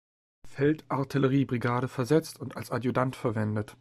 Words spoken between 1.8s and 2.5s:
versetzt